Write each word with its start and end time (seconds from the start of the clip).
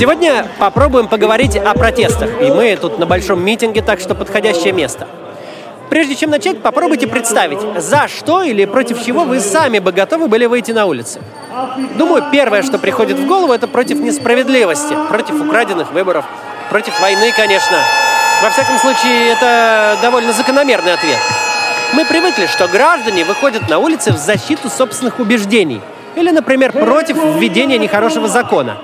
Сегодня 0.00 0.46
попробуем 0.58 1.08
поговорить 1.08 1.56
о 1.56 1.74
протестах. 1.74 2.40
И 2.40 2.50
мы 2.50 2.74
тут 2.80 2.98
на 2.98 3.04
большом 3.04 3.44
митинге, 3.44 3.82
так 3.82 4.00
что 4.00 4.14
подходящее 4.14 4.72
место. 4.72 5.06
Прежде 5.90 6.14
чем 6.14 6.30
начать, 6.30 6.62
попробуйте 6.62 7.06
представить, 7.06 7.58
за 7.76 8.08
что 8.08 8.40
или 8.40 8.64
против 8.64 9.04
чего 9.04 9.24
вы 9.24 9.40
сами 9.40 9.78
бы 9.78 9.92
готовы 9.92 10.28
были 10.28 10.46
выйти 10.46 10.72
на 10.72 10.86
улицы. 10.86 11.20
Думаю, 11.98 12.24
первое, 12.32 12.62
что 12.62 12.78
приходит 12.78 13.18
в 13.18 13.26
голову, 13.26 13.52
это 13.52 13.68
против 13.68 14.00
несправедливости, 14.00 14.96
против 15.10 15.38
украденных 15.38 15.92
выборов, 15.92 16.24
против 16.70 16.98
войны, 16.98 17.30
конечно. 17.36 17.76
Во 18.42 18.48
всяком 18.48 18.78
случае, 18.78 19.32
это 19.32 19.98
довольно 20.00 20.32
закономерный 20.32 20.94
ответ. 20.94 21.18
Мы 21.92 22.06
привыкли, 22.06 22.46
что 22.46 22.68
граждане 22.68 23.26
выходят 23.26 23.68
на 23.68 23.78
улицы 23.78 24.14
в 24.14 24.16
защиту 24.16 24.70
собственных 24.70 25.18
убеждений 25.18 25.82
или, 26.16 26.30
например, 26.30 26.72
против 26.72 27.18
введения 27.36 27.76
нехорошего 27.76 28.28
закона. 28.28 28.78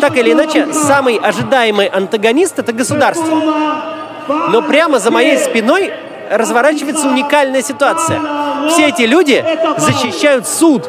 Так 0.00 0.16
или 0.16 0.32
иначе, 0.32 0.72
самый 0.72 1.16
ожидаемый 1.16 1.86
антагонист– 1.86 2.58
это 2.60 2.72
государство. 2.72 3.40
Но 4.50 4.62
прямо 4.62 4.98
за 4.98 5.10
моей 5.10 5.38
спиной 5.38 5.92
разворачивается 6.30 7.08
уникальная 7.08 7.62
ситуация. 7.62 8.20
Все 8.70 8.88
эти 8.88 9.02
люди 9.02 9.44
защищают 9.78 10.46
суд. 10.46 10.88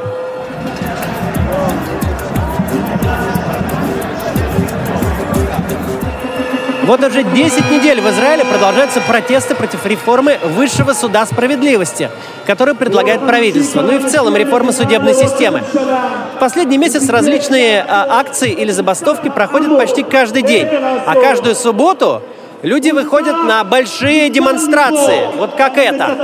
Вот 6.86 7.04
уже 7.04 7.24
10 7.24 7.72
недель 7.72 8.00
в 8.00 8.10
Израиле 8.12 8.46
продолжаются 8.46 9.02
протесты 9.02 9.56
против 9.56 9.86
реформы 9.88 10.38
Высшего 10.44 10.94
суда 10.94 11.26
справедливости, 11.26 12.12
которую 12.46 12.76
предлагает 12.76 13.26
правительство, 13.26 13.82
ну 13.82 13.96
и 13.96 13.98
в 13.98 14.08
целом 14.08 14.36
реформы 14.36 14.72
судебной 14.72 15.16
системы. 15.16 15.64
В 15.74 16.40
последний 16.40 16.78
месяц 16.78 17.10
различные 17.10 17.84
а, 17.88 18.20
акции 18.20 18.52
или 18.52 18.70
забастовки 18.70 19.30
проходят 19.30 19.76
почти 19.76 20.04
каждый 20.04 20.44
день, 20.44 20.68
а 20.68 21.16
каждую 21.16 21.56
субботу 21.56 22.22
Люди 22.62 22.90
выходят 22.90 23.44
на 23.44 23.64
большие 23.64 24.30
демонстрации, 24.30 25.28
вот 25.36 25.52
как 25.56 25.78
это. 25.78 26.18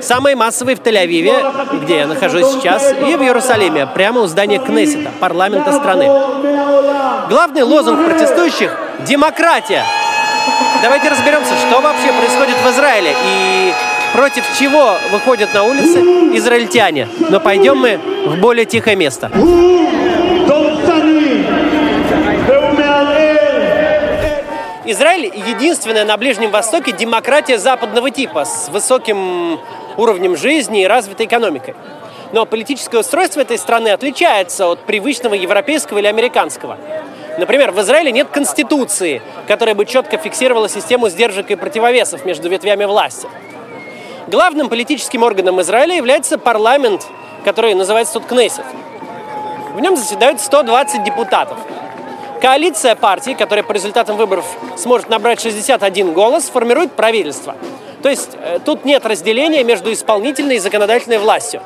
Самые 0.00 0.34
массовые 0.34 0.76
в 0.76 0.80
Тель-Авиве, 0.80 1.82
где 1.82 1.98
я 1.98 2.06
нахожусь 2.06 2.46
сейчас, 2.52 2.90
и 2.92 3.16
в 3.16 3.22
Иерусалиме, 3.22 3.86
прямо 3.86 4.22
у 4.22 4.26
здания 4.26 4.60
Кнессета, 4.60 5.10
парламента 5.20 5.72
страны. 5.72 6.06
Главный 7.28 7.64
лозунг 7.64 8.02
протестующих– 8.06 8.74
демократия. 9.06 9.84
Давайте 10.82 11.08
разберемся, 11.08 11.54
что 11.56 11.80
вообще 11.80 12.12
происходит 12.12 12.56
в 12.56 12.70
Израиле 12.70 13.14
и 13.24 13.72
против 14.12 14.44
чего 14.58 14.96
выходят 15.10 15.52
на 15.52 15.64
улицы 15.64 16.00
израильтяне. 16.36 17.08
Но 17.18 17.40
пойдем 17.40 17.78
мы 17.78 17.98
в 18.26 18.38
более 18.40 18.64
тихое 18.64 18.96
место. 18.96 19.30
Израиль 24.90 25.30
единственная 25.46 26.06
на 26.06 26.16
Ближнем 26.16 26.50
Востоке 26.50 26.92
демократия 26.92 27.58
западного 27.58 28.10
типа 28.10 28.46
с 28.46 28.70
высоким 28.70 29.60
уровнем 29.98 30.34
жизни 30.34 30.82
и 30.82 30.86
развитой 30.86 31.26
экономикой. 31.26 31.74
Но 32.32 32.46
политическое 32.46 32.98
устройство 32.98 33.40
этой 33.40 33.58
страны 33.58 33.88
отличается 33.88 34.66
от 34.66 34.80
привычного 34.80 35.34
европейского 35.34 35.98
или 35.98 36.06
американского. 36.06 36.78
Например, 37.38 37.72
в 37.72 37.80
Израиле 37.80 38.12
нет 38.12 38.28
конституции, 38.28 39.22
которая 39.46 39.74
бы 39.74 39.86
четко 39.86 40.18
фиксировала 40.18 40.68
систему 40.68 41.08
сдержек 41.08 41.50
и 41.50 41.56
противовесов 41.56 42.24
между 42.24 42.48
ветвями 42.48 42.84
власти. 42.84 43.28
Главным 44.26 44.68
политическим 44.68 45.22
органом 45.22 45.60
Израиля 45.62 45.94
является 45.96 46.36
парламент, 46.36 47.06
который 47.44 47.74
называется 47.74 48.14
тут 48.14 48.26
Кнессет. 48.26 48.66
В 49.74 49.80
нем 49.80 49.96
заседают 49.96 50.40
120 50.40 51.04
депутатов– 51.04 51.58
Коалиция 52.40 52.94
партий, 52.94 53.34
которая 53.34 53.64
по 53.64 53.72
результатам 53.72 54.16
выборов 54.16 54.46
сможет 54.76 55.08
набрать 55.08 55.40
61 55.40 56.12
голос, 56.12 56.48
формирует 56.48 56.92
правительство. 56.92 57.56
То 58.02 58.08
есть 58.08 58.30
э, 58.40 58.60
тут 58.64 58.84
нет 58.84 59.04
разделения 59.04 59.64
между 59.64 59.92
исполнительной 59.92 60.56
и 60.56 60.58
законодательной 60.60 61.18
властью. 61.18 61.60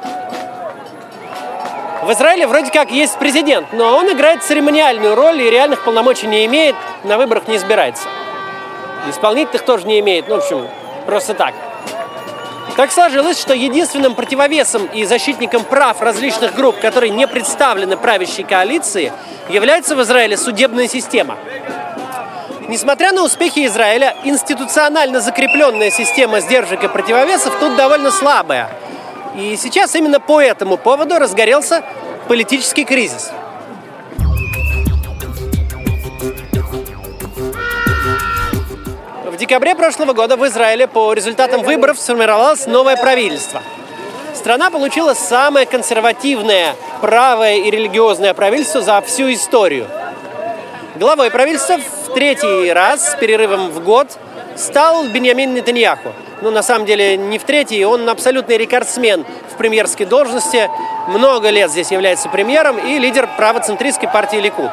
В 2.03 2.11
Израиле 2.11 2.49
вроде 2.49 2.73
как 2.73 2.91
есть 2.91 3.17
президент, 3.19 3.73
но 3.73 3.97
он 3.97 4.11
играет 4.11 4.43
церемониальную 4.43 5.15
роль 5.15 5.41
и 5.41 5.49
реальных 5.49 5.85
полномочий 5.85 6.27
не 6.27 6.45
имеет, 6.47 6.75
на 7.05 7.17
выборах 7.17 7.47
не 7.47 7.57
избирается. 7.57 8.09
Исполнительных 9.09 9.65
тоже 9.65 9.87
не 9.87 10.01
имеет, 10.01 10.27
ну, 10.27 10.35
в 10.35 10.39
общем, 10.39 10.67
просто 11.07 11.35
так. 11.35 11.55
Так 12.77 12.91
сложилось, 12.91 13.41
что 13.41 13.55
единственным 13.55 14.17
противовесом 14.17 14.87
и 14.87 15.05
защитником 15.05 15.62
прав 15.62 16.01
различных 16.01 16.57
групп, 16.57 16.81
которые 16.81 17.11
не 17.11 17.29
представлены 17.29 17.97
правящей 17.97 18.45
коалиции, 18.45 19.12
является 19.49 19.95
в 19.95 20.03
Израиле 20.03 20.37
судебная 20.37 20.89
система. 20.89 21.37
Несмотря 22.67 23.12
на 23.12 23.23
успехи 23.23 23.65
Израиля, 23.67 24.17
институционально 24.25 25.21
закрепленная 25.21 25.91
система 25.91 26.41
сдержек 26.41 26.83
и 26.83 26.89
противовесов 26.89 27.55
тут 27.61 27.77
довольно 27.77 28.11
слабая. 28.11 28.71
И 29.37 29.56
сейчас 29.56 29.94
именно 29.94 30.20
по 30.20 30.41
этому 30.41 30.76
поводу 30.76 31.19
разгорелся 31.19 31.82
политический 32.28 32.84
кризис– 32.84 33.31
декабре 39.43 39.75
прошлого 39.75 40.12
года 40.12 40.37
в 40.37 40.47
Израиле 40.47 40.87
по 40.87 41.12
результатам 41.12 41.62
выборов 41.62 41.98
сформировалось 41.98 42.66
новое 42.66 42.97
правительство. 42.97 43.60
Страна 44.34 44.70
получила 44.70 45.15
самое 45.15 45.66
консервативное 45.66 46.76
правое 47.00 47.56
и 47.56 47.69
религиозное 47.69 48.34
правительство 48.34 48.81
за 48.82 49.00
всю 49.00 49.32
историю. 49.32 49.88
Главой 50.94 51.32
правительства 51.32 51.76
в 51.78 52.14
третий 52.14 52.72
раз 52.72 53.12
с 53.12 53.16
перерывом 53.16 53.72
в 53.72 53.82
год 53.82 54.16
стал 54.56 55.04
Беньямин 55.09 55.53
Нетаньяху. 55.54 56.12
Ну, 56.43 56.51
на 56.51 56.65
самом 56.65 56.87
деле, 56.87 57.17
не 57.17 57.39
в 57.39 57.45
третий, 57.45 57.85
он 57.85 58.09
абсолютный 58.09 58.57
рекордсмен 58.57 59.25
в 59.53 59.57
премьерской 59.57 60.07
должности. 60.07 60.69
Много 61.07 61.51
лет 61.51 61.71
здесь 61.71 61.93
является 61.93 62.29
премьером 62.29 62.79
и 62.81 62.99
лидер 62.99 63.29
правоцентристской 63.37 64.09
партии 64.09 64.39
Ликуд. 64.39 64.73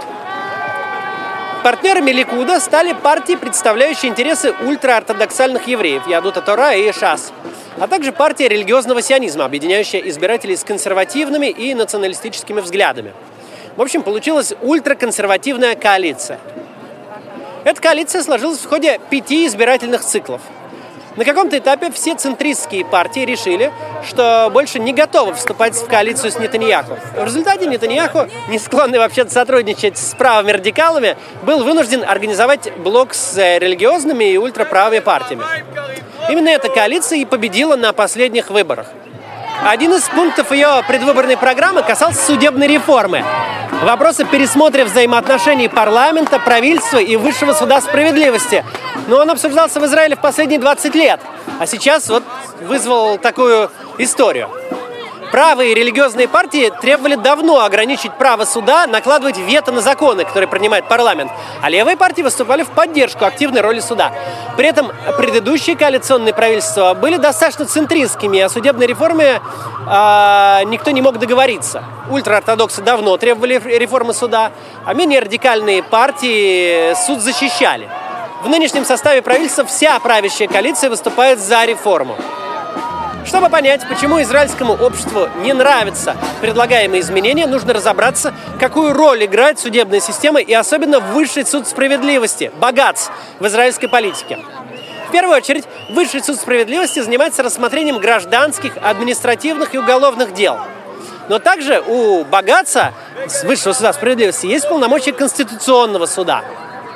Партнерами 1.63 2.09
Ликуда 2.09 2.59
стали 2.59 2.93
партии, 2.93 3.35
представляющие 3.35 4.09
интересы 4.09 4.51
ультраортодоксальных 4.65 5.67
евреев, 5.67 6.07
Ядута 6.07 6.41
Тора 6.41 6.73
и 6.73 6.91
Шас, 6.91 7.31
а 7.79 7.87
также 7.87 8.13
партия 8.13 8.47
религиозного 8.47 9.03
сионизма, 9.03 9.45
объединяющая 9.45 9.99
избирателей 9.99 10.57
с 10.57 10.63
консервативными 10.63 11.51
и 11.51 11.75
националистическими 11.75 12.61
взглядами. 12.61 13.13
В 13.75 13.81
общем, 13.83 14.01
получилась 14.01 14.55
ультраконсервативная 14.63 15.75
коалиция. 15.75 16.39
Эта 17.63 17.79
коалиция 17.79 18.23
сложилась 18.23 18.57
в 18.57 18.67
ходе 18.67 18.99
пяти 19.11 19.45
избирательных 19.45 20.03
циклов– 20.03 20.41
на 21.15 21.25
каком-то 21.25 21.57
этапе 21.57 21.91
все 21.91 22.15
центристские 22.15 22.85
партии 22.85 23.21
решили, 23.21 23.71
что 24.07 24.49
больше 24.51 24.79
не 24.79 24.93
готовы 24.93 25.33
вступать 25.33 25.75
в 25.75 25.87
коалицию 25.87 26.31
с 26.31 26.39
Нетаньяху. 26.39 26.97
В 27.15 27.25
результате 27.25 27.65
Нетаньяху, 27.65 28.27
не 28.47 28.59
склонный 28.59 28.99
вообще 28.99 29.27
сотрудничать 29.27 29.97
с 29.97 30.13
правыми 30.15 30.51
радикалами, 30.51 31.17
был 31.43 31.63
вынужден 31.63 32.03
организовать 32.07 32.71
блок 32.77 33.13
с 33.13 33.37
э, 33.37 33.59
религиозными 33.59 34.25
и 34.25 34.37
ультраправыми 34.37 34.99
партиями. 34.99 35.43
Именно 36.29 36.49
эта 36.49 36.69
коалиция 36.69 37.19
и 37.19 37.25
победила 37.25 37.75
на 37.75 37.91
последних 37.91 38.49
выборах. 38.49 38.87
Один 39.65 39.93
из 39.93 40.07
пунктов 40.07 40.51
ее 40.51 40.83
предвыборной 40.87 41.35
программы 41.35 41.83
касался 41.83 42.23
судебной 42.23 42.67
реформы. 42.67 43.25
Вопросы 43.81 44.25
пересмотра 44.25 44.83
взаимоотношений 44.83 45.69
парламента, 45.69 46.37
правительства 46.37 46.97
и 46.97 47.15
высшего 47.15 47.53
суда 47.53 47.79
справедливости. 47.79 48.65
Но 49.07 49.19
он 49.19 49.29
обсуждался 49.29 49.79
в 49.79 49.85
Израиле 49.85 50.17
в 50.17 50.19
последние 50.19 50.59
20 50.59 50.95
лет. 50.95 51.21
А 51.59 51.65
сейчас 51.65 52.09
вот 52.09 52.23
вызвал 52.61 53.17
такую 53.17 53.71
историю. 53.97 54.49
Правые 55.31 55.75
религиозные 55.75 56.27
партии 56.27 56.71
требовали 56.81 57.13
давно 57.15 57.59
ограничить 57.59 58.13
право 58.13 58.45
суда 58.45 58.87
накладывать 58.87 59.37
вето 59.37 59.71
на 59.71 59.81
законы, 59.81 60.25
которые 60.25 60.47
принимает 60.47 60.87
парламент, 60.87 61.31
а 61.61 61.69
левые 61.69 61.97
партии 61.97 62.23
выступали 62.23 62.63
в 62.63 62.69
поддержку 62.69 63.25
активной 63.25 63.61
роли 63.61 63.79
суда. 63.79 64.11
При 64.57 64.67
этом 64.67 64.91
предыдущие 65.17 65.75
коалиционные 65.75 66.33
правительства 66.33 66.95
были 66.95 67.17
достаточно 67.17 67.65
центристскими, 67.65 68.39
о 68.39 68.49
судебной 68.49 68.87
реформе 68.87 69.39
э, 69.87 70.63
никто 70.65 70.89
не 70.91 71.01
мог 71.01 71.19
договориться. 71.19 71.83
Ультраортодоксы 72.09 72.81
давно 72.81 73.15
требовали 73.17 73.61
реформы 73.77 74.13
суда, 74.13 74.51
а 74.85 74.93
менее 74.95 75.19
радикальные 75.19 75.83
партии 75.83 76.95
суд 77.05 77.19
защищали. 77.19 77.87
В 78.41 78.49
нынешнем 78.49 78.83
составе 78.83 79.21
правительства 79.21 79.65
вся 79.65 79.99
правящая 79.99 80.47
коалиция 80.47 80.89
выступает 80.89 81.39
за 81.39 81.65
реформу. 81.65 82.15
Чтобы 83.29 83.47
понять, 83.49 83.87
почему 83.87 84.19
израильскому 84.23 84.73
обществу 84.73 85.29
не 85.43 85.53
нравятся 85.53 86.17
предлагаемые 86.41 87.01
изменения, 87.01 87.45
нужно 87.45 87.75
разобраться, 87.75 88.33
какую 88.59 88.91
роль 88.91 89.23
играет 89.23 89.59
судебная 89.59 89.99
система 89.99 90.39
и 90.39 90.51
особенно 90.51 90.99
высший 90.99 91.45
суд 91.45 91.67
справедливости, 91.67 92.51
богатс 92.59 93.09
в 93.39 93.45
израильской 93.45 93.87
политике. 93.87 94.39
В 95.07 95.11
первую 95.11 95.37
очередь, 95.37 95.65
Высший 95.91 96.23
суд 96.23 96.37
справедливости 96.37 97.01
занимается 97.01 97.43
рассмотрением 97.43 97.99
гражданских, 97.99 98.73
административных 98.81 99.75
и 99.75 99.77
уголовных 99.77 100.33
дел. 100.33 100.57
Но 101.29 101.37
также 101.37 101.83
у 101.85 102.23
богатца 102.23 102.93
Высшего 103.43 103.73
суда 103.73 103.93
справедливости 103.93 104.47
есть 104.47 104.67
полномочия 104.67 105.13
Конституционного 105.13 106.07
суда. 106.07 106.43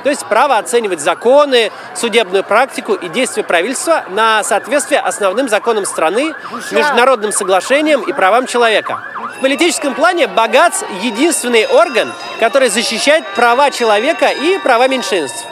То 0.04 0.10
есть 0.10 0.26
право 0.26 0.58
оценивать 0.58 1.00
законы, 1.00 1.72
судебную 1.96 2.44
практику 2.44 2.94
и 2.94 3.08
действия 3.08 3.44
правительства 3.44 4.04
на 4.10 4.44
соответствие 4.44 5.00
основным 5.00 5.48
законам 5.48 5.86
страны, 5.86 6.34
международным 6.72 7.32
соглашениям 7.32 8.02
и 8.02 8.12
правам 8.12 8.46
человека. 8.46 9.02
В 9.38 9.42
политическом 9.42 9.96
плане 9.96 10.28
Багац– 10.28 10.84
единственный 11.02 11.66
орган, 11.66 12.12
который 12.40 12.70
защищает 12.70 13.26
права 13.36 13.72
человека 13.72 14.28
и 14.28 14.58
права 14.60 14.88
меньшинств. 14.88 15.46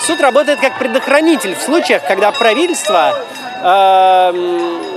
Суд 0.00 0.20
работает 0.20 0.60
как 0.60 0.78
предохранитель 0.78 1.54
в 1.54 1.62
случаях, 1.62 2.02
когда 2.06 2.30
правительство, 2.30 3.18
э, 3.62 4.32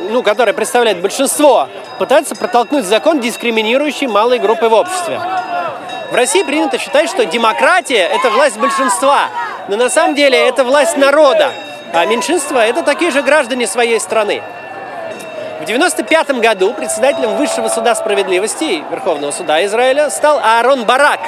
ну, 0.10 0.22
которое 0.24 0.54
представляет 0.54 1.02
большинство, 1.02 1.70
пытается 1.98 2.36
протолкнуть 2.36 2.86
закон, 2.86 3.20
дискриминирующий 3.20 4.08
малые 4.08 4.40
группы 4.40 4.68
в 4.68 4.74
обществе. 4.74 5.20
В 6.12 6.16
России 6.16 6.42
принято 6.42 6.80
считать, 6.80 7.08
что 7.08 7.26
демократия– 7.26 8.08
это 8.14 8.32
власть 8.32 8.58
большинства, 8.58 9.28
но 9.68 9.78
на 9.78 9.90
самом 9.90 10.16
деле 10.16 10.38
это 10.40 10.64
власть 10.64 10.98
народа, 10.98 11.52
а 11.94 12.04
меньшинство– 12.06 12.58
это 12.60 12.82
такие 12.82 13.12
же 13.12 13.22
граждане 13.22 13.68
своей 13.68 14.00
страны. 14.00 14.42
В 15.60 15.64
1995 15.64 16.40
году 16.42 16.74
председателем 16.74 17.36
Высшего 17.36 17.68
суда 17.68 17.94
справедливости 17.94 18.84
Верховного 18.90 19.30
суда 19.30 19.64
Израиля 19.66 20.10
стал 20.10 20.40
Аарон 20.40 20.86
Барак, 20.86 21.20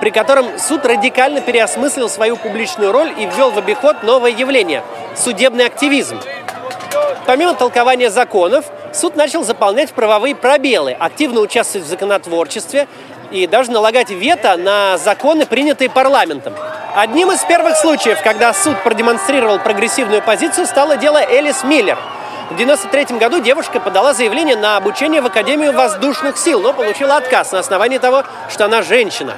при 0.00 0.10
котором 0.10 0.58
суд 0.58 0.86
радикально 0.86 1.42
переосмыслил 1.42 2.08
свою 2.08 2.36
публичную 2.36 2.90
роль 2.90 3.12
и 3.18 3.26
ввел 3.26 3.50
в 3.50 3.58
обиход 3.58 4.02
новое 4.02 4.30
явление– 4.30 4.82
судебный 5.14 5.66
активизм. 5.66 6.18
Помимо 7.26 7.54
толкования 7.54 8.10
законов, 8.10 8.64
суд 8.92 9.14
начал 9.14 9.44
заполнять 9.44 9.92
правовые 9.92 10.34
пробелы, 10.34 10.96
активно 10.98 11.40
участвовать 11.40 11.86
в 11.86 11.90
законотворчестве, 11.90 12.88
и 13.32 13.46
даже 13.46 13.70
налагать 13.70 14.10
вето 14.10 14.56
на 14.56 14.98
законы, 14.98 15.46
принятые 15.46 15.90
парламентом. 15.90 16.54
Одним 16.94 17.32
из 17.32 17.42
первых 17.44 17.76
случаев, 17.76 18.22
когда 18.22 18.52
суд 18.52 18.76
продемонстрировал 18.84 19.58
прогрессивную 19.58 20.22
позицию, 20.22 20.66
стало 20.66 20.96
дело 20.96 21.16
Элис 21.16 21.64
Миллер. 21.64 21.96
В 22.50 22.54
1993 22.54 23.16
году 23.18 23.40
девушка 23.40 23.80
подала 23.80 24.12
заявление 24.12 24.56
на 24.56 24.76
обучение 24.76 25.22
в 25.22 25.26
Академию 25.26 25.72
воздушных 25.72 26.36
сил, 26.36 26.60
но 26.60 26.74
получила 26.74 27.16
отказ 27.16 27.52
на 27.52 27.60
основании 27.60 27.96
того, 27.96 28.24
что 28.50 28.66
она 28.66 28.82
женщина. 28.82 29.34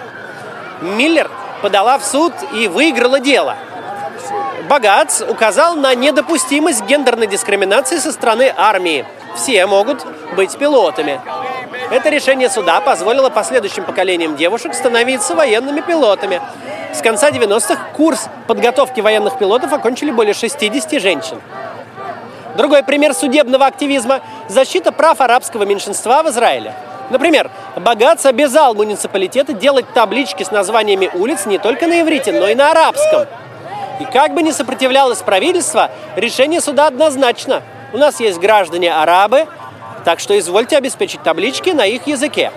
Миллер 0.82 1.30
подала 1.62 1.96
в 1.98 2.04
суд 2.04 2.32
и 2.52 2.66
выиграла 2.66 3.20
дело. 3.20 3.56
Богац 4.68 5.20
указал 5.20 5.76
на 5.76 5.94
недопустимость 5.94 6.82
гендерной 6.84 7.28
дискриминации 7.28 7.98
со 7.98 8.10
стороны 8.10 8.52
армии. 8.56 9.06
Все 9.36 9.64
могут 9.66 10.04
быть 10.34 10.56
пилотами. 10.58 11.20
Это 11.90 12.08
решение 12.08 12.48
суда 12.48 12.80
позволило 12.80 13.30
последующим 13.30 13.84
поколениям 13.84 14.36
девушек 14.36 14.74
становиться 14.74 15.34
военными 15.34 15.80
пилотами. 15.80 16.40
С 16.92 17.00
конца 17.02 17.30
90-х 17.30 17.76
курс 17.94 18.28
подготовки 18.46 19.00
военных 19.00 19.38
пилотов 19.38 19.72
окончили 19.72 20.10
более 20.10 20.34
60 20.34 21.00
женщин. 21.00 21.40
Другой 22.56 22.84
пример 22.84 23.14
судебного 23.14 23.66
активизма– 23.66 24.20
защита 24.48 24.92
прав 24.92 25.20
арабского 25.20 25.64
меньшинства 25.64 26.22
в 26.22 26.28
Израиле. 26.28 26.74
Например, 27.10 27.50
Богац 27.76 28.24
обязал 28.24 28.74
муниципалитеты 28.74 29.52
делать 29.52 29.92
таблички 29.92 30.42
с 30.42 30.50
названиями 30.50 31.10
улиц 31.12 31.46
не 31.46 31.58
только 31.58 31.86
на 31.86 32.00
иврите, 32.00 32.32
но 32.32 32.48
и 32.48 32.54
на 32.54 32.70
арабском. 32.70 33.26
И 34.00 34.04
как 34.06 34.34
бы 34.34 34.42
ни 34.42 34.52
сопротивлялось 34.52 35.18
правительство, 35.18 35.90
решение 36.16 36.60
суда 36.60 36.86
однозначно. 36.86 37.62
У 37.92 37.98
нас 37.98 38.20
есть 38.20 38.38
граждане-арабы, 38.38 39.46
так 40.04 40.20
что 40.20 40.38
извольте 40.38 40.76
обеспечить 40.76 41.22
таблички 41.22 41.70
на 41.70 41.86
их 41.86 42.06
языке. 42.06 42.52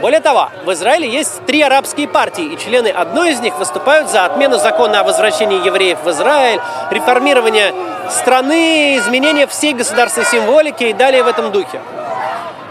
Более 0.00 0.20
того, 0.20 0.50
в 0.66 0.72
Израиле 0.72 1.08
есть 1.08 1.46
три 1.46 1.62
арабские 1.62 2.08
партии, 2.08 2.44
и 2.52 2.58
члены 2.58 2.88
одной 2.88 3.32
из 3.32 3.40
них 3.40 3.58
выступают 3.58 4.10
за 4.10 4.26
отмену 4.26 4.58
закона 4.58 5.00
о 5.00 5.04
возвращении 5.04 5.64
евреев 5.64 5.98
в 6.04 6.10
Израиль, 6.10 6.60
реформирование 6.90 7.72
страны, 8.10 8.98
изменение 8.98 9.46
всей 9.46 9.72
государственной 9.72 10.26
символики 10.26 10.84
и 10.84 10.92
далее 10.92 11.22
в 11.22 11.26
этом 11.26 11.52
духе. 11.52 11.80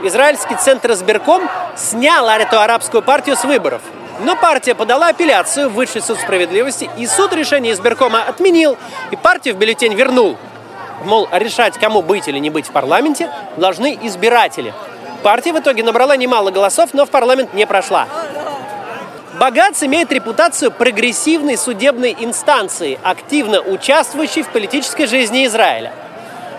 Израильский 0.03 0.55
центр 0.55 0.91
избирком 0.91 1.49
снял 1.75 2.27
эту 2.27 2.59
арабскую 2.59 3.01
партию 3.01 3.35
с 3.35 3.43
выборов. 3.45 3.81
Но 4.19 4.35
партия 4.35 4.75
подала 4.75 5.07
апелляцию 5.07 5.69
в 5.69 5.73
Высший 5.73 6.03
суд 6.03 6.19
справедливости, 6.19 6.87
и 6.97 7.07
суд 7.07 7.33
решение 7.33 7.73
избиркома 7.73 8.21
отменил, 8.21 8.77
и 9.09 9.15
партию 9.15 9.55
в 9.55 9.57
бюллетень 9.57 9.95
вернул– 9.95 10.37
мол, 11.05 11.27
решать, 11.31 11.77
кому 11.77 12.01
быть 12.01 12.27
или 12.27 12.39
не 12.39 12.49
быть 12.49 12.67
в 12.67 12.71
парламенте, 12.71 13.29
должны 13.57 13.97
избиратели. 14.01 14.73
Партия 15.23 15.53
в 15.53 15.59
итоге 15.59 15.83
набрала 15.83 16.17
немало 16.17 16.51
голосов, 16.51 16.89
но 16.93 17.05
в 17.05 17.09
парламент 17.09 17.53
не 17.53 17.65
прошла. 17.65 18.07
Богац 19.39 19.81
имеет 19.83 20.11
репутацию 20.11 20.71
прогрессивной 20.71 21.57
судебной 21.57 22.15
инстанции, 22.19 22.99
активно 23.03 23.61
участвующей 23.61 24.43
в 24.43 24.49
политической 24.49 25.07
жизни 25.07 25.45
Израиля. 25.45 25.93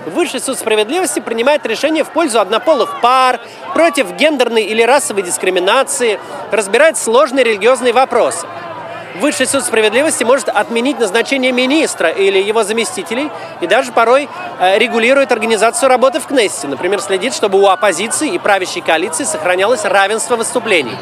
Высший 0.06 0.40
суд 0.40 0.58
справедливости 0.58 1.20
принимает 1.20 1.64
решения 1.64 2.04
в 2.04 2.10
пользу 2.10 2.40
однополых 2.40 3.00
пар, 3.00 3.40
против 3.72 4.12
гендерной 4.12 4.64
или 4.64 4.82
расовой 4.82 5.22
дискриминации, 5.22 6.18
разбирает 6.50 6.98
сложные 6.98 7.44
религиозные 7.44 7.92
вопросы– 7.92 8.46
Высший 9.14 9.46
суд 9.46 9.62
справедливости 9.62 10.24
может 10.24 10.48
отменить 10.48 10.98
назначение 10.98 11.52
министра 11.52 12.08
или 12.08 12.38
его 12.38 12.64
заместителей 12.64 13.30
и 13.60 13.66
даже 13.68 13.92
порой 13.92 14.28
э, 14.58 14.78
регулирует 14.78 15.30
организацию 15.30 15.88
работы 15.88 16.18
в 16.18 16.26
Кнессете. 16.26 16.66
Например, 16.66 17.00
следит, 17.00 17.32
чтобы 17.32 17.60
у 17.60 17.68
оппозиции 17.68 18.34
и 18.34 18.38
правящей 18.38 18.82
коалиции 18.82 19.22
сохранялось 19.22 19.84
равенство 19.84 20.34
выступлений. 20.34 20.96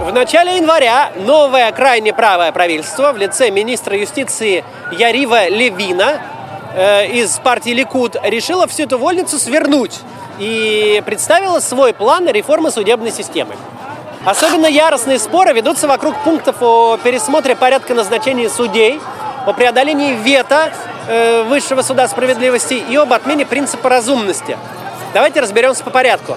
В 0.00 0.12
начале 0.14 0.56
января 0.56 1.12
новое 1.16 1.70
крайне 1.72 2.14
правое 2.14 2.52
правительство 2.52 3.12
в 3.12 3.18
лице 3.18 3.50
министра 3.50 3.98
юстиции 3.98 4.64
Ярива 4.92 5.48
Левина 5.48 6.22
э, 6.74 7.08
из 7.08 7.38
партии 7.40 7.70
Ликуд 7.70 8.16
решило 8.22 8.66
всю 8.66 8.84
эту 8.84 8.96
вольницу 8.96 9.38
свернуть 9.38 10.00
и 10.38 11.02
представила 11.06 11.60
свой 11.60 11.92
план 11.92 12.28
реформы 12.28 12.70
судебной 12.70 13.10
системы. 13.10 13.54
Особенно 14.24 14.66
яростные 14.66 15.18
споры 15.18 15.52
ведутся 15.52 15.86
вокруг 15.86 16.16
пунктов 16.24 16.56
о 16.60 16.98
пересмотре 16.98 17.54
порядка 17.54 17.94
назначения 17.94 18.48
судей, 18.48 19.00
о 19.46 19.52
преодолении 19.52 20.14
вето 20.14 20.72
э, 21.08 21.44
Высшего 21.44 21.82
суда 21.82 22.08
справедливости 22.08 22.74
и 22.74 22.96
об 22.96 23.12
отмене 23.12 23.46
принципа 23.46 23.88
разумности. 23.88 24.58
Давайте 25.14 25.40
разберемся 25.40 25.84
по 25.84 25.90
порядку. 25.90 26.36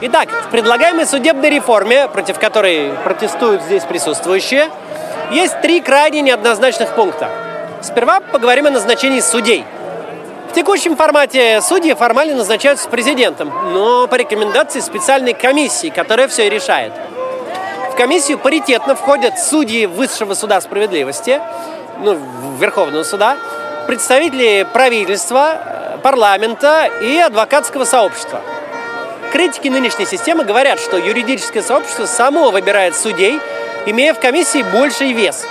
Итак, 0.00 0.30
в 0.30 0.50
предлагаемой 0.50 1.06
судебной 1.06 1.50
реформе, 1.50 2.08
против 2.08 2.38
которой 2.38 2.92
протестуют 3.04 3.62
здесь 3.62 3.82
присутствующие, 3.84 4.70
есть 5.32 5.60
три 5.60 5.80
крайне 5.80 6.22
неоднозначных 6.22 6.94
пункта. 6.94 7.28
Сперва 7.82 8.20
поговорим 8.20 8.66
о 8.66 8.70
назначении 8.70 9.20
судей– 9.20 9.64
текущем 10.58 10.96
формате 10.96 11.60
судьи 11.62 11.94
формально 11.94 12.34
назначаются 12.34 12.88
президентом, 12.88 13.48
но 13.72 14.08
по 14.08 14.16
рекомендации 14.16 14.80
специальной 14.80 15.32
комиссии, 15.32 15.86
которая 15.86 16.26
все 16.26 16.48
и 16.48 16.50
решает. 16.50 16.92
В 17.92 17.94
комиссию 17.94 18.40
паритетно 18.40 18.96
входят 18.96 19.38
судьи 19.38 19.86
Высшего 19.86 20.34
суда 20.34 20.60
справедливости, 20.60 21.40
ну, 22.00 22.18
Верховного 22.58 23.04
суда, 23.04 23.36
представители 23.86 24.66
правительства, 24.72 26.00
парламента 26.02 26.90
и 27.02 27.16
адвокатского 27.18 27.84
сообщества. 27.84 28.40
Критики 29.30 29.68
нынешней 29.68 30.06
системы 30.06 30.42
говорят, 30.42 30.80
что 30.80 30.96
юридическое 30.96 31.62
сообщество 31.62 32.06
само 32.06 32.50
выбирает 32.50 32.96
судей, 32.96 33.38
имея 33.86 34.12
в 34.12 34.18
комиссии 34.18 34.64
больший 34.72 35.12
вес. 35.12 35.46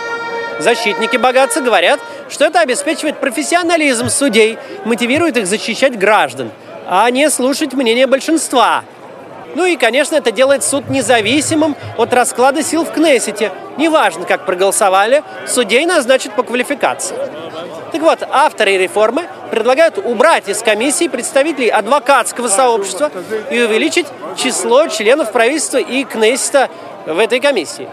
Защитники 0.60 1.16
богатства 1.16 1.62
говорят, 1.62 2.02
что 2.30 2.46
это 2.46 2.62
обеспечивает 2.62 3.20
профессионализм 3.20 4.10
судей, 4.10 4.58
мотивирует 4.86 5.38
их 5.38 5.48
защищать 5.48 5.98
граждан, 5.98 6.52
а 6.88 7.10
не 7.10 7.30
слушать 7.30 7.74
мнение 7.74 8.08
большинства. 8.08 8.84
Ну 9.56 9.66
и, 9.66 9.76
конечно, 9.76 10.16
это 10.16 10.32
делает 10.32 10.64
суд 10.64 10.90
независимым 10.90 11.76
от 11.98 12.14
расклада 12.14 12.62
сил 12.64 12.84
в 12.86 12.92
Кнессете. 12.92 13.52
Неважно, 13.78 14.26
как 14.26 14.46
проголосовали, 14.46 15.24
судей 15.48 15.86
назначат 15.86 16.36
по 16.36 16.44
квалификации. 16.44 17.16
Так 17.92 18.02
вот, 18.02 18.20
авторы 18.30 18.78
реформы 18.78 19.28
предлагают 19.50 19.98
убрать 19.98 20.50
из 20.50 20.62
комиссии 20.62 21.08
представителей 21.08 21.70
адвокатского 21.70 22.50
сообщества 22.50 23.10
и 23.50 23.60
увеличить 23.60 24.08
число 24.36 24.88
членов 24.88 25.32
правительства 25.32 25.78
и 25.78 26.04
Кнессета 26.04 26.70
в 27.06 27.18
этой 27.18 27.40
комиссии. 27.40 27.88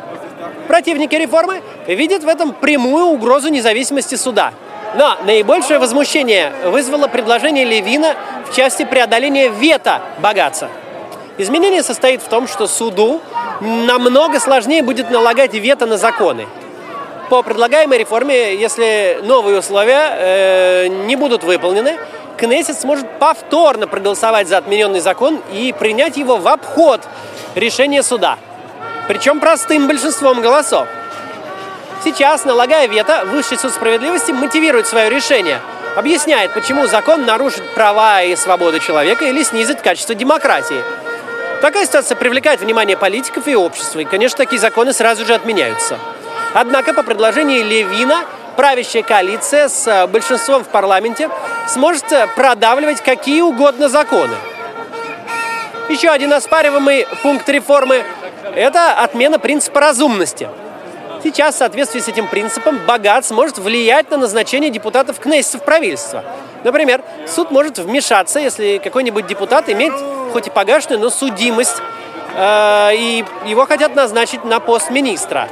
Противники 0.68 1.14
реформы 1.14 1.62
видят 1.86 2.24
в 2.24 2.28
этом 2.28 2.52
прямую 2.52 3.06
угрозу 3.06 3.48
независимости 3.48 4.14
суда. 4.14 4.52
Но 4.96 5.16
наибольшее 5.24 5.78
возмущение 5.78 6.52
вызвало 6.66 7.08
предложение 7.08 7.64
Левина 7.64 8.14
в 8.48 8.54
части 8.54 8.84
преодоления 8.84 9.48
вето 9.48 10.00
богатца. 10.18 10.68
Изменение 11.36 11.82
состоит 11.82 12.22
в 12.22 12.28
том, 12.28 12.46
что 12.46 12.66
суду 12.68 13.20
намного 13.60 14.38
сложнее 14.38 14.82
будет 14.82 15.10
налагать 15.10 15.52
вето 15.54 15.86
на 15.86 15.98
законы. 15.98 16.46
По 17.28 17.42
предлагаемой 17.42 17.98
реформе, 17.98 18.54
если 18.54 19.18
новые 19.22 19.58
условия 19.58 20.10
э, 20.12 20.86
не 20.86 21.16
будут 21.16 21.42
выполнены, 21.42 21.96
Кнессет 22.36 22.78
сможет 22.78 23.06
повторно 23.18 23.86
проголосовать 23.86 24.48
за 24.48 24.58
отмененный 24.58 25.00
закон 25.00 25.40
и 25.52 25.72
принять 25.76 26.16
его 26.16 26.36
в 26.36 26.48
обход 26.48 27.00
решения 27.54 28.02
суда. 28.02 28.38
Причем 29.06 29.38
простым 29.38 29.86
большинством 29.86 30.40
голосов. 30.40 30.88
Сейчас, 32.02 32.44
налагая 32.44 32.86
вето, 32.86 33.24
Высший 33.26 33.58
суд 33.58 33.72
справедливости 33.72 34.32
мотивирует 34.32 34.86
свое 34.86 35.10
решение, 35.10 35.60
объясняет, 35.96 36.52
почему 36.52 36.86
закон 36.86 37.24
нарушит 37.24 37.68
права 37.74 38.22
и 38.22 38.34
свободы 38.36 38.80
человека 38.80 39.26
или 39.26 39.42
снизит 39.42 39.82
качество 39.82 40.14
демократии. 40.14 40.82
Такая 41.60 41.84
ситуация 41.86 42.16
привлекает 42.16 42.60
внимание 42.60 42.96
политиков 42.96 43.46
и 43.46 43.54
общества, 43.54 44.00
и, 44.00 44.04
конечно, 44.04 44.38
такие 44.38 44.58
законы 44.58 44.92
сразу 44.92 45.24
же 45.24 45.34
отменяются. 45.34 45.98
Однако, 46.52 46.94
по 46.94 47.02
предложению 47.02 47.64
Левина, 47.64 48.24
правящая 48.56 49.02
коалиция 49.02 49.68
с 49.68 49.86
э, 49.86 50.06
большинством 50.06 50.62
в 50.62 50.68
парламенте 50.68 51.30
сможет 51.68 52.10
э, 52.12 52.26
продавливать 52.36 53.02
какие 53.02 53.40
угодно 53.40 53.88
законы. 53.88 54.36
Еще 55.88 56.10
один 56.10 56.32
оспариваемый 56.32 57.06
пункт 57.22 57.48
реформы– 57.48 58.04
это 58.54 58.92
отмена 58.92 59.38
принципа 59.38 59.80
разумности. 59.80 60.48
Сейчас 61.22 61.54
в 61.54 61.58
соответствии 61.58 62.00
с 62.00 62.08
этим 62.08 62.26
принципом 62.26 62.78
богат 62.86 63.24
сможет 63.24 63.58
влиять 63.58 64.10
на 64.10 64.18
назначение 64.18 64.70
депутатов 64.70 65.18
Кнессета 65.18 65.58
в 65.58 65.64
правительство. 65.64 66.22
Например, 66.64 67.02
суд 67.26 67.50
может 67.50 67.78
вмешаться, 67.78 68.40
если 68.40 68.78
какой-нибудь 68.78 69.26
депутат 69.26 69.68
имеет 69.70 69.94
хоть 70.32 70.48
и 70.48 70.50
погашенную, 70.50 71.00
но 71.00 71.10
судимость, 71.10 71.76
э, 72.36 72.90
и 72.94 73.24
его 73.46 73.64
хотят 73.64 73.94
назначить 73.94 74.44
на 74.44 74.60
пост 74.60 74.90
министра. 74.90 75.48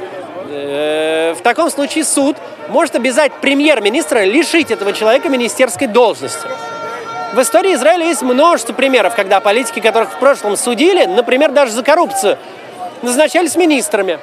Э, 0.49 1.33
в 1.37 1.41
таком 1.41 1.71
случае 1.71 2.03
суд 2.03 2.37
может 2.69 2.95
обязать 2.95 3.31
премьер-министра 3.41 4.25
лишить 4.25 4.69
этого 4.69 4.93
человека 4.93 5.29
министерской 5.29 5.87
должности. 5.87 6.47
В 7.33 7.41
истории 7.41 7.73
Израиля 7.73 8.05
есть 8.05 8.21
множество 8.21 8.73
примеров, 8.73 9.15
когда 9.15 9.39
политики, 9.39 9.79
которых 9.79 10.11
в 10.11 10.19
прошлом 10.19 10.55
судили, 10.55 11.05
например, 11.05 11.51
даже 11.51 11.71
за 11.71 11.81
коррупцию, 11.81 12.37
назначались 13.03 13.55
министрами. 13.55 14.19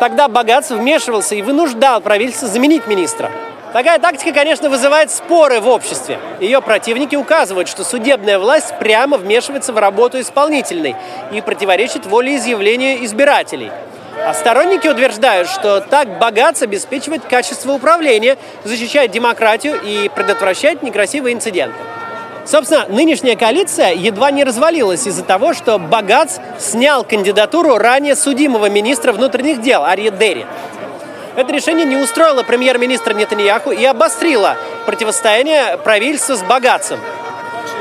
Тогда 0.00 0.26
богатство 0.26 0.74
вмешивался 0.74 1.36
и 1.36 1.42
вынуждал 1.42 2.00
правительство 2.00 2.48
заменить 2.48 2.86
министра. 2.88 3.30
Такая 3.72 3.98
тактика, 3.98 4.32
конечно, 4.32 4.68
вызывает 4.68 5.10
споры 5.10 5.60
в 5.60 5.68
обществе. 5.68 6.18
Ее 6.40 6.60
противники 6.60 7.16
указывают, 7.16 7.68
что 7.68 7.84
судебная 7.84 8.38
власть 8.38 8.76
прямо 8.78 9.16
вмешивается 9.16 9.72
в 9.72 9.78
работу 9.78 10.20
исполнительной 10.20 10.96
и 11.32 11.40
противоречит 11.40 12.06
волеизъявлению 12.06 13.04
избирателей– 13.04 13.70
а 14.16 14.32
сторонники 14.32 14.86
утверждают, 14.88 15.48
что 15.48 15.80
так 15.80 16.18
богатство 16.18 16.66
обеспечивает 16.66 17.24
качество 17.24 17.72
управления, 17.72 18.38
защищает 18.62 19.10
демократию 19.10 19.78
и 19.82 20.08
предотвращает 20.08 20.82
некрасивые 20.82 21.34
инциденты. 21.34 21.76
Собственно, 22.46 22.86
нынешняя 22.88 23.36
коалиция 23.36 23.92
едва 23.92 24.30
не 24.30 24.44
развалилась 24.44 25.06
из-за 25.06 25.24
того, 25.24 25.54
что 25.54 25.78
Багац 25.78 26.38
снял 26.58 27.04
кандидатуру 27.04 27.78
ранее 27.78 28.16
судимого 28.16 28.68
министра 28.68 29.12
внутренних 29.12 29.62
дел 29.62 29.84
Арье 29.84 30.10
Дерри. 30.10 30.46
Это 31.36 31.52
решение 31.52 31.86
не 31.86 31.96
устроило 31.96 32.42
премьер-министра 32.42 33.14
Нетаньяху 33.14 33.70
и 33.70 33.84
обострило 33.84 34.56
противостояние 34.86 35.78
правительства 35.78 36.34
с 36.36 36.42
Багацем. 36.42 37.00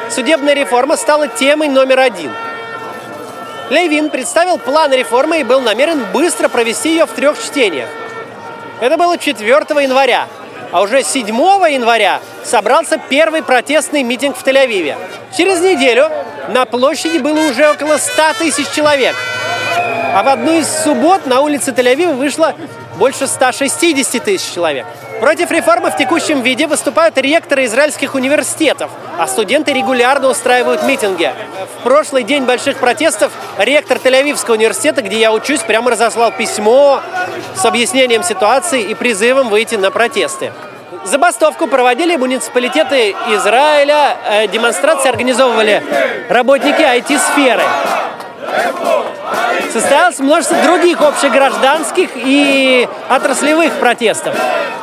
Судебная 0.10 0.54
реформа 0.54 0.98
стала 0.98 1.28
темой 1.28 1.68
номер 1.68 2.00
один– 2.00 2.32
Левин 3.70 4.10
представил 4.10 4.58
план 4.58 4.94
реформы 4.94 5.40
и 5.40 5.44
был 5.44 5.62
намерен 5.62 6.06
быстро 6.14 6.50
провести 6.50 6.90
ее 6.90 7.06
в 7.06 7.12
трех 7.12 7.42
чтениях. 7.42 7.90
Это 8.82 8.98
было 8.98 9.18
4 9.18 9.48
января, 9.82 10.28
а 10.74 10.82
уже 10.82 11.04
7 11.04 11.28
января 11.28 12.20
собрался 12.44 12.98
первый 12.98 13.44
протестный 13.44 14.02
митинг 14.02 14.36
в 14.36 14.44
Тель-Авиве. 14.44 14.98
Через 15.38 15.62
неделю 15.62 16.10
на 16.50 16.66
площади 16.66 17.20
было 17.20 17.40
уже 17.50 17.70
около 17.70 17.98
100 17.98 18.22
тысяч 18.40 18.70
человек. 18.72 19.16
А 20.16 20.24
в 20.24 20.28
одну 20.28 20.60
из 20.60 20.68
суббот 20.68 21.28
на 21.28 21.42
улице 21.42 21.72
Тель-Авива 21.72 22.14
вышло 22.14 22.56
больше 22.98 23.28
160 23.28 24.24
тысяч 24.24 24.54
человек. 24.54 24.86
Против 25.20 25.52
реформы 25.52 25.90
в 25.90 25.98
текущем 25.98 26.42
виде 26.42 26.68
выступают 26.68 27.18
ректоры 27.18 27.66
израильских 27.66 28.16
университетов, 28.16 28.92
а 29.18 29.28
студенты 29.28 29.72
регулярно 29.72 30.28
устраивают 30.28 30.84
митинги. 30.84 31.32
В 31.80 31.84
прошлый 31.84 32.24
день 32.24 32.44
больших 32.44 32.78
протестов 32.78 33.32
ректор 33.58 33.98
Тель-Авивского 33.98 34.54
университета, 34.54 35.02
где 35.02 35.20
я 35.20 35.32
учусь, 35.32 35.62
прямо 35.62 35.92
разослал 35.92 36.32
письмо 36.32 37.02
с 37.56 37.64
объяснением 37.66 38.24
ситуации 38.24 38.82
и 38.82 38.94
призывом 38.96 39.50
выйти 39.50 39.76
на 39.76 39.92
протесты. 39.92 40.52
Забастовку 41.06 41.68
проводили 41.68 42.16
муниципалитеты 42.16 43.12
Израиля, 43.12 44.18
э, 44.30 44.48
демонстрации 44.48 45.10
организовывали 45.10 45.84
работники 46.30 46.82
IT-сферы. 46.82 47.64
Состоялось 49.72 50.20
множество 50.20 50.58
других 50.64 51.02
общегражданских 51.02 52.12
и 52.16 52.88
отраслевых 53.10 53.74
протестов. 53.80 54.36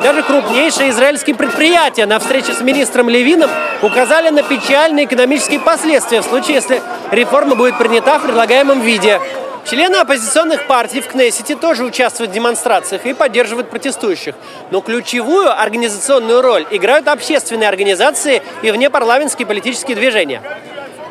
Даже 0.03 0.23
крупнейшие 0.23 0.89
израильские 0.89 1.35
предприятия 1.35 2.05
на 2.05 2.19
встрече 2.19 2.53
с 2.53 2.61
министром 2.61 3.07
Левином 3.07 3.49
указали 3.81 4.29
на 4.29 4.43
печальные 4.43 5.05
экономические 5.05 5.59
последствия 5.59 6.21
в 6.21 6.25
случае, 6.25 6.55
если 6.55 6.81
реформа 7.11 7.55
будет 7.55 7.77
принята 7.77 8.19
в 8.19 8.23
предлагаемом 8.23 8.81
виде. 8.81 9.19
Члены 9.63 9.97
оппозиционных 9.97 10.65
партий 10.65 11.01
в 11.01 11.07
Кнессете 11.07 11.55
тоже 11.55 11.83
участвуют 11.83 12.31
в 12.31 12.33
демонстрациях 12.33 13.05
и 13.05 13.13
поддерживают 13.13 13.69
протестующих. 13.69 14.35
Но 14.71 14.81
ключевую 14.81 15.49
организационную 15.51 16.41
роль 16.41 16.65
играют 16.71 17.07
общественные 17.07 17.69
организации 17.69 18.41
и 18.63 18.71
внепарламентские 18.71 19.45
политические 19.45 19.95
движения. 19.95 20.41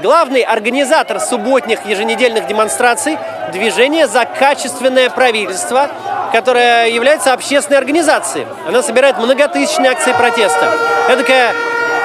Главный 0.03 0.41
организатор 0.41 1.21
субботних 1.21 1.85
еженедельных 1.85 2.47
демонстраций– 2.47 3.19
движение 3.53 4.07
«За 4.07 4.25
качественное 4.25 5.11
правительство», 5.11 5.91
которое 6.33 6.89
является 6.89 7.35
общественной 7.35 7.77
организацией. 7.77 8.47
Она 8.67 8.83
собирает 8.83 9.19
многотысячные 9.19 9.91
акции 9.91 10.13
протеста. 10.15 10.73
Это 11.07 11.19
такая 11.19 11.53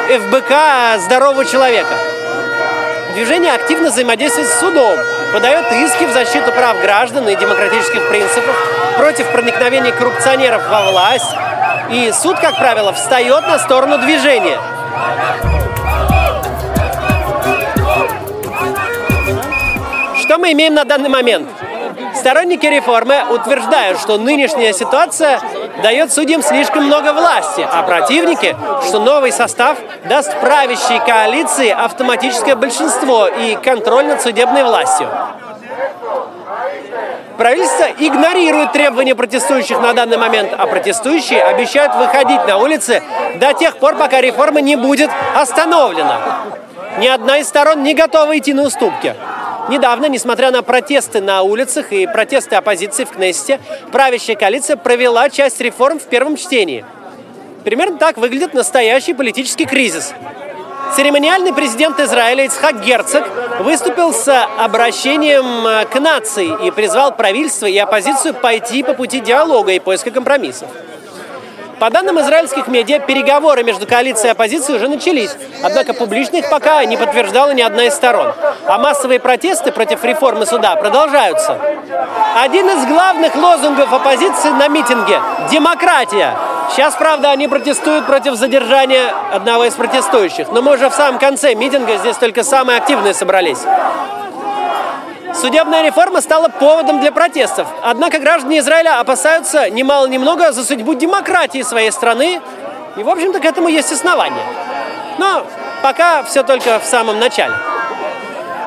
ФБК 0.09 1.01
здорового 1.03 1.45
человека. 1.45 1.95
Движение 3.13 3.53
активно 3.53 3.89
взаимодействует 3.89 4.49
с 4.49 4.59
судом, 4.59 4.99
подает 5.31 5.71
иски 5.71 6.03
в 6.03 6.11
защиту 6.11 6.51
прав 6.51 6.81
граждан 6.81 7.29
и 7.29 7.35
демократических 7.37 8.09
принципов 8.09 8.55
против 8.97 9.31
проникновения 9.31 9.93
коррупционеров 9.93 10.67
во 10.69 10.91
власть. 10.91 11.33
И 11.91 12.11
суд, 12.11 12.37
как 12.39 12.57
правило, 12.57 12.91
встает 12.91 13.47
на 13.47 13.57
сторону 13.57 13.99
движения. 13.99 14.59
Что 20.25 20.39
мы 20.39 20.53
имеем 20.53 20.73
на 20.73 20.85
данный 20.85 21.09
момент? 21.09 21.47
Сторонники 22.15 22.65
реформы 22.65 23.23
утверждают, 23.29 23.99
что 23.99 24.17
нынешняя 24.17 24.73
ситуация 24.73 25.39
дает 25.83 26.11
судьям 26.11 26.41
слишком 26.41 26.85
много 26.85 27.13
власти, 27.13 27.61
а 27.61 27.83
противники, 27.83 28.55
что 28.87 28.99
новый 28.99 29.31
состав 29.31 29.77
даст 30.05 30.35
правящей 30.39 30.99
коалиции 30.99 31.69
автоматическое 31.69 32.55
большинство 32.55 33.27
и 33.27 33.55
контроль 33.55 34.07
над 34.07 34.19
судебной 34.19 34.63
властью. 34.63 35.07
Правительство 37.37 37.85
игнорирует 37.99 38.71
требования 38.71 39.13
протестующих 39.13 39.79
на 39.79 39.93
данный 39.93 40.17
момент, 40.17 40.55
а 40.57 40.65
протестующие 40.65 41.43
обещают 41.43 41.93
выходить 41.95 42.47
на 42.47 42.57
улицы 42.57 43.03
до 43.35 43.53
тех 43.53 43.77
пор, 43.77 43.95
пока 43.95 44.21
реформа 44.21 44.59
не 44.59 44.75
будет 44.75 45.11
остановлена. 45.35 46.19
Ни 46.97 47.07
одна 47.07 47.37
из 47.37 47.47
сторон 47.47 47.83
не 47.83 47.93
готова 47.93 48.35
идти 48.35 48.53
на 48.53 48.63
уступки. 48.63 49.13
Недавно, 49.69 50.05
несмотря 50.07 50.51
на 50.51 50.61
протесты 50.61 51.21
на 51.21 51.41
улицах 51.41 51.91
и 51.91 52.05
протесты 52.05 52.55
оппозиции 52.55 53.03
в 53.03 53.09
Кнессете, 53.09 53.59
правящая 53.91 54.35
коалиция 54.35 54.77
провела 54.77 55.29
часть 55.29 55.59
реформ 55.59 55.99
в 55.99 56.03
первом 56.03 56.37
чтении. 56.37 56.85
Примерно 57.63 57.97
так 57.97 58.17
выглядит 58.17 58.53
настоящий 58.53 59.15
политический 59.15 59.65
кризис. 59.65 60.13
Церемониальный 60.95 61.51
президент 61.51 61.99
Израиля 61.99 62.45
Ицхак 62.45 62.85
Герцог 62.85 63.27
выступил 63.61 64.13
с 64.13 64.45
обращением 64.57 65.65
э, 65.65 65.85
к 65.85 65.99
нации 65.99 66.67
и 66.67 66.71
призвал 66.71 67.15
правительство 67.15 67.65
и 67.65 67.77
оппозицию 67.77 68.35
пойти 68.35 68.83
по 68.83 68.93
пути 68.93 69.19
диалога 69.19 69.71
и 69.71 69.79
поиска 69.79 70.11
компромиссов. 70.11 70.69
По 71.79 71.89
данным 71.89 72.19
израильских 72.21 72.67
медиа, 72.67 72.99
переговоры 72.99 73.63
между 73.63 73.85
коалицией 73.85 74.29
и 74.29 74.31
оппозицией 74.31 74.77
уже 74.77 74.87
начались, 74.87 75.31
однако 75.61 75.93
публично 75.93 76.37
их 76.37 76.49
пока 76.49 76.83
не 76.85 76.95
подтверждала 76.95 77.51
ни 77.51 77.61
одна 77.61 77.85
из 77.85 77.93
сторон. 77.93 78.33
А 78.65 78.77
массовые 78.77 79.19
протесты 79.19 79.71
против 79.71 80.03
реформы 80.03 80.45
суда 80.45 80.75
продолжаются. 80.77 81.59
Один 82.35 82.69
из 82.69 82.85
главных 82.85 83.35
лозунгов 83.35 83.91
оппозиции 83.91 84.49
на 84.49 84.67
митинге– 84.67 85.19
демократия. 85.51 86.37
Сейчас, 86.71 86.95
правда, 86.95 87.31
они 87.31 87.47
протестуют 87.47 88.05
против 88.05 88.35
задержания 88.35 89.13
одного 89.31 89.65
из 89.65 89.73
протестующих, 89.73 90.51
но 90.51 90.61
мы 90.61 90.73
уже 90.73 90.89
в 90.89 90.93
самом 90.93 91.19
конце 91.19 91.53
митинга, 91.55 91.97
здесь 91.97 92.17
только 92.17 92.43
самые 92.43 92.77
активные 92.77 93.13
собрались. 93.13 93.59
Судебная 95.39 95.83
реформа 95.83 96.21
стала 96.21 96.47
поводом 96.47 97.01
для 97.01 97.11
протестов. 97.11 97.67
Однако 97.83 98.19
граждане 98.19 98.59
Израиля 98.59 98.99
опасаются 98.99 99.69
немало-немного 99.69 100.51
за 100.53 100.63
судьбу 100.63 100.93
демократии 100.93 101.61
своей 101.61 101.91
страны. 101.91 102.41
И, 102.97 103.03
в 103.03 103.09
общем-то, 103.09 103.39
к 103.39 103.45
этому 103.45 103.67
есть 103.67 103.91
основания. 103.91 104.43
Но 105.17 105.45
пока 105.83 106.23
все 106.23 106.43
только 106.43 106.79
в 106.79 106.85
самом 106.85 107.19
начале. 107.19 107.53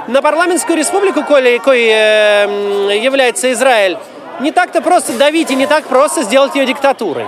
На 0.09 0.21
парламентскую 0.23 0.77
республику, 0.77 1.23
коли, 1.25 1.59
кой 1.59 1.87
э, 1.87 2.99
является 3.03 3.53
Израиль, 3.53 3.99
не 4.41 4.53
так-то 4.53 4.81
просто 4.81 5.13
давить 5.15 5.51
и 5.51 5.55
не 5.55 5.67
так 5.67 5.85
просто 5.85 6.23
сделать 6.23 6.55
ее 6.55 6.67
диктатурой. 6.67 7.27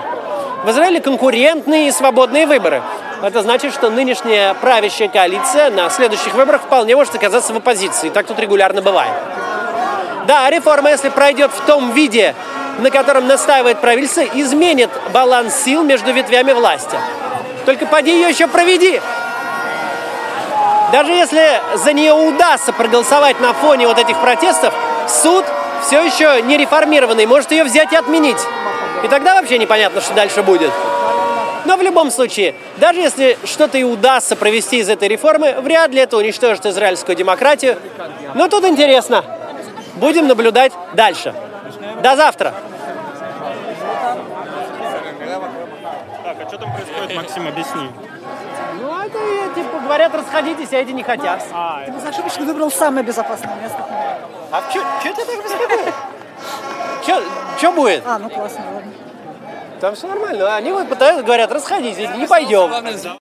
В 0.65 0.71
Израиле 0.71 1.01
конкурентные 1.01 1.89
и 1.89 1.93
свободные 1.93 2.47
выборы. 2.47 2.83
Это 3.23 3.43
значит, 3.43 3.75
что 3.75 3.91
нынешняя 3.91 4.55
правящая 4.55 5.09
коалиция 5.09 5.71
на 5.71 5.91
следующих 5.91 6.35
выборах 6.35 6.63
вполне 6.63 6.97
может 6.97 7.15
оказаться 7.15 7.53
в 7.53 7.57
оппозиции. 7.57 8.09
Так 8.09 8.27
тут 8.27 8.39
регулярно 8.39 8.81
бывает. 8.81 9.13
Да, 10.27 10.49
реформа, 10.49 10.91
если 10.91 11.11
пройдет 11.11 11.51
в 11.53 11.67
том 11.67 11.93
виде, 11.93 12.35
на 12.79 12.91
котором 12.91 13.27
настаивает 13.27 13.81
правительство, 13.81 14.23
изменит 14.23 14.91
баланс 15.13 15.55
сил 15.55 15.83
между 15.83 16.13
ветвями 16.13 16.53
власти. 16.53 16.97
Только 17.67 17.85
поди 17.87 18.11
ее 18.11 18.31
еще 18.31 18.47
проведи. 18.47 19.01
Даже 20.93 21.13
если 21.13 21.61
за 21.75 21.93
нее 21.93 22.13
удастся 22.13 22.73
проголосовать 22.73 23.39
на 23.41 23.53
фоне 23.53 23.87
вот 23.87 23.99
этих 23.99 24.19
протестов, 24.21 24.73
суд 25.09 25.45
все 25.87 26.03
еще 26.03 26.41
не 26.43 26.57
реформированный, 26.57 27.27
может 27.27 27.51
ее 27.53 27.65
взять 27.65 27.93
и 27.93 27.97
отменить. 27.97 28.41
И 29.05 29.09
тогда 29.09 29.35
вообще 29.35 29.59
непонятно, 29.59 30.01
что 30.01 30.15
дальше 30.15 30.43
будет. 30.43 30.73
Но 31.65 31.77
в 31.77 31.83
любом 31.83 32.11
случае, 32.11 32.55
даже 32.79 33.01
если 33.01 33.39
что-то 33.45 33.79
и 33.79 33.83
удастся 33.83 34.37
провести 34.37 34.79
из 34.79 34.89
этой 34.89 35.09
реформы, 35.09 35.61
вряд 35.61 35.91
ли 35.91 36.01
это 36.01 36.17
уничтожит 36.17 36.67
израильскую 36.67 37.17
демократию. 37.17 37.77
Но 38.35 38.49
тут 38.49 38.65
интересно. 38.65 39.25
Будем 39.97 40.27
наблюдать 40.27 40.73
дальше. 40.95 41.35
До 42.03 42.17
завтра. 42.17 42.55
Так, 46.25 46.37
а 46.41 46.49
что 46.49 46.59
там 46.59 46.73
происходит, 46.73 47.17
Максим, 47.17 47.49
объясни. 47.49 47.91
Ну, 48.81 48.99
это 49.01 49.19
типа 49.55 49.79
говорят, 49.81 50.15
расходитесь, 50.15 50.73
а 50.73 50.77
эти 50.77 50.91
не 50.93 51.03
хотят. 51.03 51.43
А, 51.53 51.83
Ты 51.85 51.91
безошибочно 51.93 52.45
выбрал 52.45 52.71
самое 52.71 53.05
безопасное 53.05 53.55
место. 53.57 53.85
А 54.51 54.63
что 54.71 54.83
ты 55.03 55.25
так 55.25 55.45
беспокоишь? 55.45 55.95
Что 57.59 57.73
будет? 57.73 58.03
А, 58.07 58.19
ну 58.19 58.31
классно, 58.31 58.61
ладно. 58.75 58.93
Там 59.81 59.95
все 59.95 60.07
нормально. 60.07 60.55
Они 60.55 60.73
вот 60.73 60.89
пытаются, 60.89 61.23
говорят, 61.23 61.51
расходитесь, 61.51 62.09
не 62.17 62.27
пойдем. 62.27 62.71